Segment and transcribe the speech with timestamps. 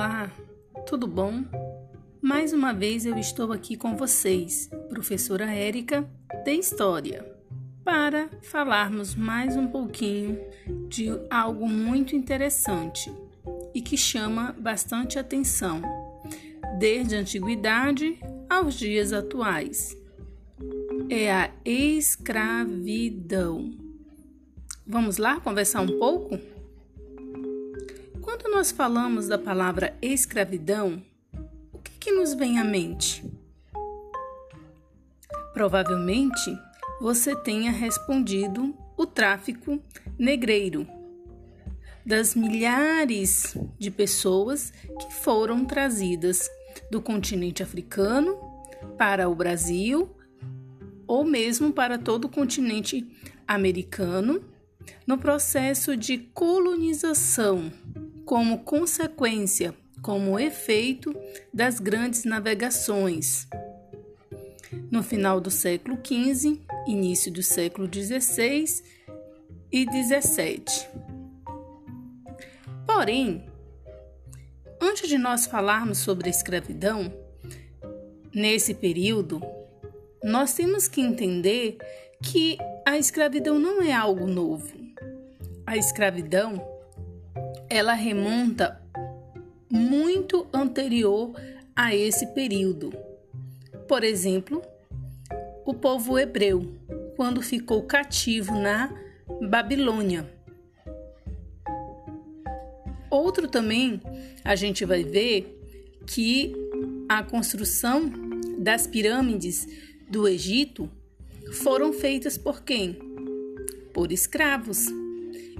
[0.00, 0.32] Olá,
[0.86, 1.44] tudo bom?
[2.22, 6.08] Mais uma vez eu estou aqui com vocês, professora Érica
[6.42, 7.30] de História,
[7.84, 10.40] para falarmos mais um pouquinho
[10.88, 13.12] de algo muito interessante
[13.74, 15.82] e que chama bastante atenção,
[16.78, 19.94] desde a antiguidade aos dias atuais.
[21.10, 23.10] É a escravidão.
[24.86, 26.38] Vamos lá conversar um pouco?
[28.22, 31.02] Quando nós falamos da palavra escravidão,
[31.72, 33.24] o que, que nos vem à mente?
[35.54, 36.56] Provavelmente
[37.00, 39.80] você tenha respondido o tráfico
[40.18, 40.86] negreiro
[42.04, 46.50] das milhares de pessoas que foram trazidas
[46.90, 48.38] do continente africano
[48.98, 50.14] para o Brasil
[51.06, 53.06] ou mesmo para todo o continente
[53.48, 54.44] americano
[55.06, 57.72] no processo de colonização
[58.30, 61.12] como consequência, como efeito
[61.52, 63.48] das grandes navegações.
[64.88, 68.84] No final do século XV, início do século XVI
[69.72, 70.62] e XVII.
[72.86, 73.44] Porém,
[74.80, 77.12] antes de nós falarmos sobre a escravidão,
[78.32, 79.42] nesse período,
[80.22, 81.78] nós temos que entender
[82.22, 84.72] que a escravidão não é algo novo.
[85.66, 86.69] A escravidão
[87.70, 88.82] ela remonta
[89.70, 91.32] muito anterior
[91.74, 92.92] a esse período.
[93.86, 94.60] Por exemplo,
[95.64, 96.66] o povo hebreu,
[97.16, 98.92] quando ficou cativo na
[99.48, 100.28] Babilônia.
[103.08, 104.00] Outro também,
[104.44, 105.56] a gente vai ver
[106.06, 106.52] que
[107.08, 108.10] a construção
[108.58, 109.66] das pirâmides
[110.08, 110.90] do Egito
[111.52, 112.98] foram feitas por quem?
[113.92, 114.86] Por escravos.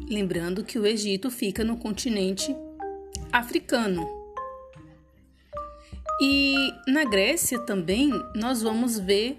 [0.09, 2.55] Lembrando que o Egito fica no continente
[3.33, 4.09] africano.
[6.21, 6.54] E
[6.87, 9.38] na Grécia também nós vamos ver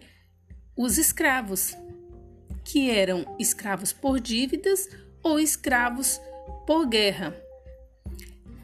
[0.76, 1.76] os escravos,
[2.64, 4.90] que eram escravos por dívidas
[5.22, 6.20] ou escravos
[6.66, 7.36] por guerra.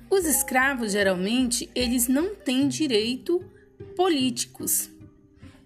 [0.10, 3.40] Os escravos geralmente eles não têm direito
[3.96, 4.90] políticos.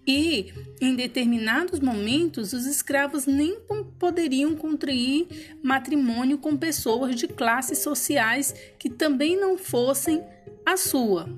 [0.06, 0.51] E
[0.81, 3.59] em determinados momentos os escravos nem
[4.00, 10.23] poderiam contrair matrimônio com pessoas de classes sociais que também não fossem
[10.66, 11.29] a sua.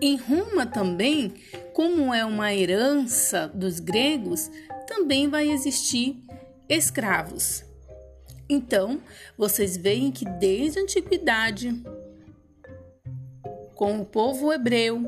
[0.00, 1.34] Em Roma também,
[1.74, 4.50] como é uma herança dos gregos,
[4.86, 6.24] também vai existir
[6.68, 7.64] escravos.
[8.48, 9.00] Então,
[9.36, 11.82] vocês veem que desde a antiguidade,
[13.74, 15.04] com o povo hebreu,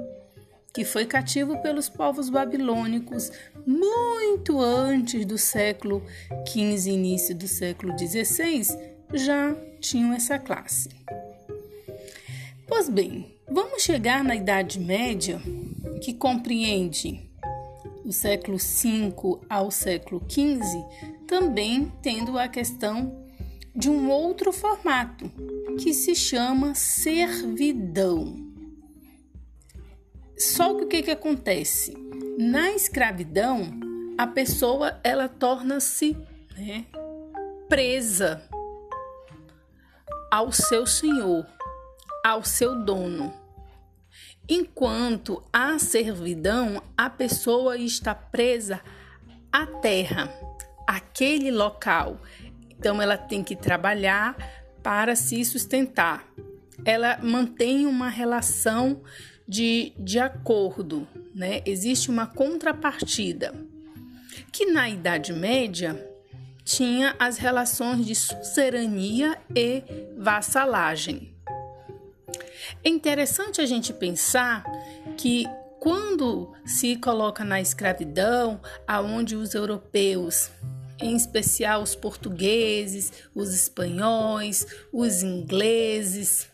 [0.72, 3.30] que foi cativo pelos povos babilônicos
[3.66, 6.02] muito antes do século
[6.46, 8.66] XV, início do século XVI,
[9.12, 10.88] já tinham essa classe.
[12.66, 15.40] Pois bem, vamos chegar na Idade Média,
[16.00, 17.30] que compreende
[18.04, 19.12] o século V
[19.48, 20.82] ao século XV,
[21.26, 23.22] também tendo a questão
[23.74, 25.30] de um outro formato,
[25.78, 28.41] que se chama servidão.
[30.42, 31.96] Só que o que, que acontece?
[32.36, 33.70] Na escravidão,
[34.18, 36.16] a pessoa ela torna-se
[36.56, 36.84] né,
[37.68, 38.42] presa
[40.32, 41.46] ao seu senhor,
[42.24, 43.32] ao seu dono.
[44.48, 48.80] Enquanto a servidão, a pessoa está presa
[49.52, 50.28] à terra,
[50.88, 52.20] aquele local.
[52.68, 54.36] Então ela tem que trabalhar
[54.82, 56.26] para se sustentar.
[56.84, 59.02] Ela mantém uma relação
[59.52, 61.60] de, de acordo, né?
[61.66, 63.54] Existe uma contrapartida
[64.50, 66.10] que na Idade Média
[66.64, 69.82] tinha as relações de suzerania e
[70.16, 71.34] vassalagem.
[72.82, 74.64] É interessante a gente pensar
[75.18, 75.44] que
[75.78, 78.58] quando se coloca na escravidão,
[78.88, 80.50] aonde os europeus,
[80.98, 86.48] em especial os portugueses, os espanhóis, os ingleses,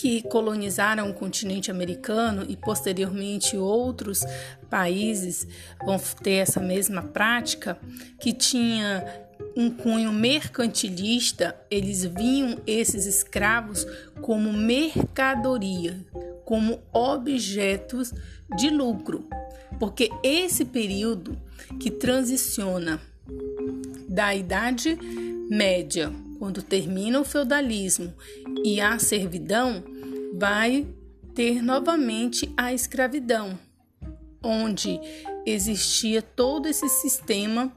[0.00, 4.24] que colonizaram o continente americano e posteriormente outros
[4.70, 5.46] países
[5.84, 7.78] vão ter essa mesma prática,
[8.18, 9.04] que tinha
[9.54, 13.86] um cunho mercantilista, eles viam esses escravos
[14.22, 16.00] como mercadoria,
[16.46, 18.14] como objetos
[18.56, 19.28] de lucro.
[19.78, 21.36] Porque esse período
[21.78, 22.98] que transiciona
[24.08, 24.98] da Idade
[25.50, 26.10] Média
[26.40, 28.14] quando termina o feudalismo
[28.64, 29.82] e a servidão,
[30.34, 30.86] vai
[31.34, 33.58] ter novamente a escravidão,
[34.42, 35.00] onde
[35.46, 37.72] existia todo esse sistema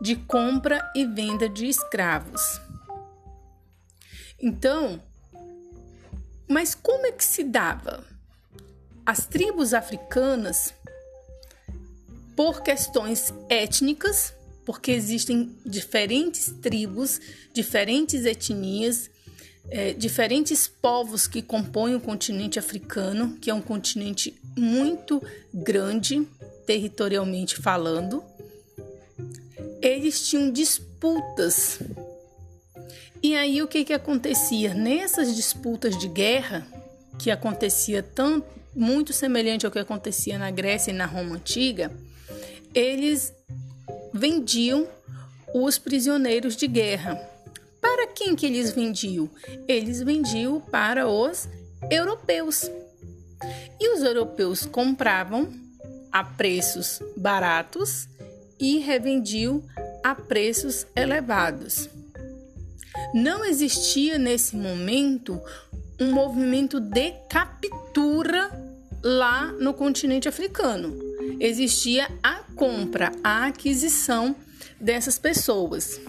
[0.00, 2.42] de compra e venda de escravos.
[4.40, 5.00] Então,
[6.48, 8.02] Mas como é que se dava?
[9.04, 10.72] As tribos africanas,
[12.34, 14.32] por questões étnicas,
[14.64, 17.20] porque existem diferentes tribos,
[17.52, 19.10] diferentes etnias,
[19.70, 25.22] é, diferentes povos que compõem o continente africano, que é um continente muito
[25.52, 26.26] grande,
[26.66, 28.22] territorialmente falando.
[29.80, 31.80] Eles tinham disputas.
[33.22, 34.74] E aí o que, que acontecia?
[34.74, 36.66] Nessas disputas de guerra,
[37.18, 38.42] que acontecia tão,
[38.74, 41.90] muito semelhante ao que acontecia na Grécia e na Roma Antiga,
[42.74, 43.32] eles
[44.12, 44.86] vendiam
[45.52, 47.14] os prisioneiros de guerra
[48.28, 49.30] quem que eles vendiam?
[49.66, 51.48] Eles vendiam para os
[51.90, 52.70] europeus.
[53.80, 55.48] E os europeus compravam
[56.12, 58.06] a preços baratos
[58.60, 59.62] e revendiam
[60.04, 61.88] a preços elevados.
[63.14, 65.40] Não existia nesse momento
[65.98, 68.50] um movimento de captura
[69.02, 70.98] lá no continente africano.
[71.40, 74.36] Existia a compra, a aquisição
[74.80, 76.00] dessas pessoas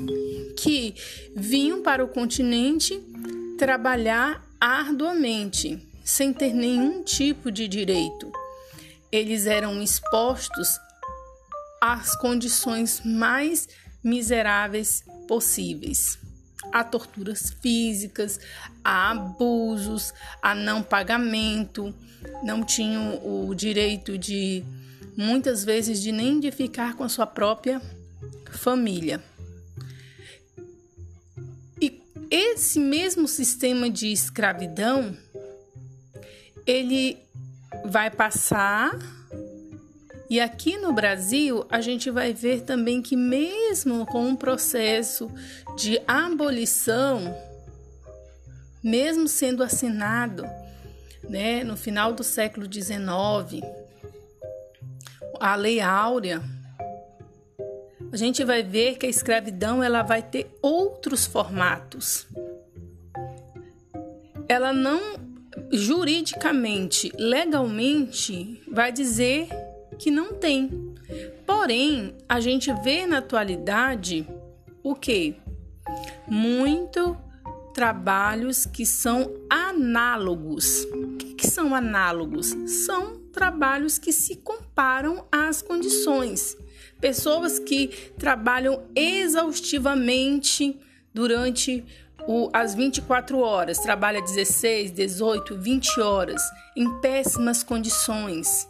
[0.58, 0.96] que
[1.36, 3.02] vinham para o continente
[3.58, 8.32] trabalhar arduamente, sem ter nenhum tipo de direito.
[9.12, 10.80] Eles eram expostos
[11.82, 13.68] às condições mais
[14.04, 16.18] miseráveis possíveis.
[16.72, 18.40] A torturas físicas,
[18.84, 21.94] a abusos, a não pagamento,
[22.44, 24.64] não tinham o direito de
[25.18, 27.82] muitas vezes de nem de ficar com a sua própria
[28.50, 29.24] família.
[31.82, 35.16] E esse mesmo sistema de escravidão
[36.66, 37.18] ele
[37.86, 38.98] vai passar
[40.30, 45.28] e aqui no Brasil, a gente vai ver também que, mesmo com um processo
[45.76, 47.36] de abolição,
[48.84, 50.46] mesmo sendo assinado
[51.28, 53.66] né, no final do século XIX,
[55.40, 56.44] a Lei Áurea,
[58.12, 62.28] a gente vai ver que a escravidão ela vai ter outros formatos.
[64.48, 65.30] Ela não
[65.72, 69.48] juridicamente, legalmente, vai dizer
[69.98, 70.96] que não tem.
[71.46, 74.28] Porém, a gente vê na atualidade
[74.84, 75.36] o que?
[76.28, 77.18] Muito
[77.74, 80.84] trabalhos que são análogos.
[80.86, 82.56] O que, que são análogos?
[82.86, 86.58] São trabalhos que se comparam às condições.
[87.00, 87.88] Pessoas que
[88.18, 90.80] trabalham exaustivamente
[91.14, 91.86] durante
[92.28, 96.42] o, as 24 horas, trabalha 16, 18, 20 horas
[96.76, 98.68] em péssimas condições,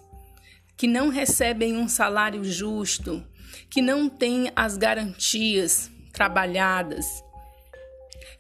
[0.78, 3.24] que não recebem um salário justo,
[3.70, 7.06] que não têm as garantias trabalhadas.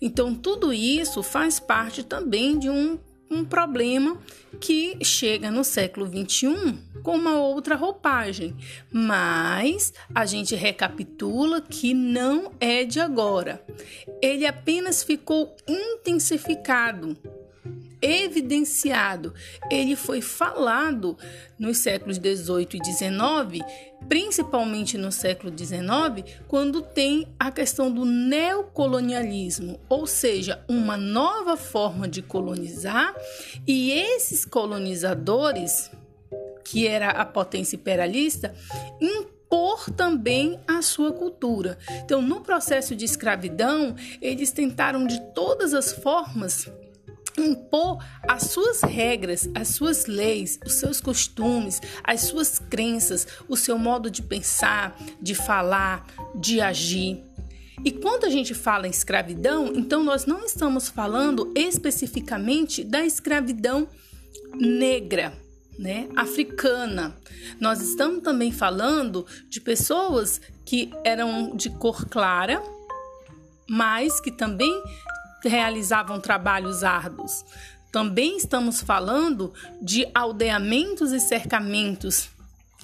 [0.01, 2.97] Então, tudo isso faz parte também de um
[3.29, 4.17] um problema
[4.59, 8.55] que chega no século 21 com uma outra roupagem,
[8.91, 13.63] mas a gente recapitula que não é de agora.
[14.21, 17.15] Ele apenas ficou intensificado
[18.01, 19.33] evidenciado.
[19.69, 21.17] Ele foi falado
[21.57, 23.61] nos séculos 18 e 19,
[24.07, 32.07] principalmente no século 19, quando tem a questão do neocolonialismo, ou seja, uma nova forma
[32.07, 33.13] de colonizar,
[33.67, 35.91] e esses colonizadores,
[36.63, 38.53] que era a potência imperialista,
[39.01, 41.77] impor também a sua cultura.
[42.03, 46.69] Então, no processo de escravidão, eles tentaram de todas as formas
[47.39, 53.77] impor as suas regras, as suas leis, os seus costumes, as suas crenças, o seu
[53.77, 56.05] modo de pensar, de falar,
[56.35, 57.23] de agir.
[57.83, 63.87] E quando a gente fala em escravidão, então nós não estamos falando especificamente da escravidão
[64.53, 65.33] negra,
[65.77, 67.15] né, africana.
[67.59, 72.61] Nós estamos também falando de pessoas que eram de cor clara,
[73.69, 74.83] mas que também
[75.43, 77.45] realizavam trabalhos árduos.
[77.91, 82.29] Também estamos falando de aldeamentos e cercamentos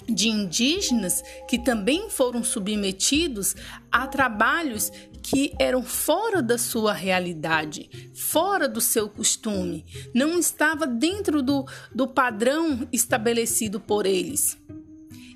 [0.08, 3.56] de indígenas que também foram submetidos
[3.90, 4.90] a trabalhos
[5.22, 9.84] que eram fora da sua realidade, fora do seu costume,
[10.14, 14.56] não estava dentro do, do padrão estabelecido por eles.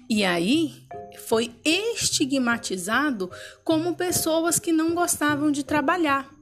[0.09, 0.87] E aí
[1.27, 3.31] foi estigmatizado
[3.65, 6.40] como pessoas que não gostavam de trabalhar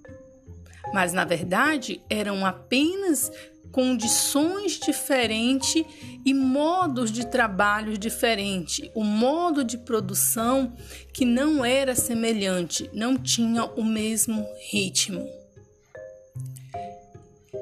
[0.92, 3.30] mas na verdade eram apenas
[3.70, 5.84] condições diferentes
[6.24, 10.74] e modos de trabalho diferentes, o modo de produção
[11.12, 15.28] que não era semelhante, não tinha o mesmo ritmo.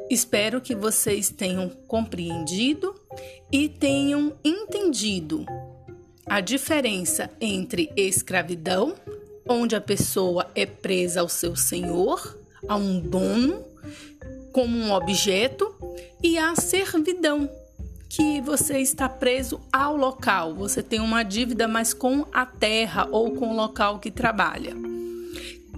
[0.09, 2.95] Espero que vocês tenham compreendido
[3.51, 5.45] e tenham entendido
[6.25, 8.95] a diferença entre escravidão,
[9.49, 13.65] onde a pessoa é presa ao seu senhor, a um dono,
[14.53, 15.75] como um objeto,
[16.23, 17.49] e a servidão,
[18.09, 23.33] que você está preso ao local, você tem uma dívida, mas com a terra ou
[23.35, 24.75] com o local que trabalha.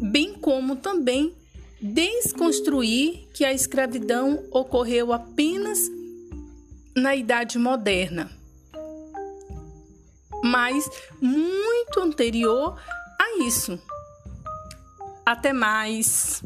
[0.01, 1.35] Bem como também
[1.81, 5.79] desconstruir que a escravidão ocorreu apenas
[6.95, 8.31] na Idade Moderna,
[10.43, 10.89] mas
[11.21, 12.81] muito anterior
[13.21, 13.79] a isso.
[15.25, 16.43] Até mais!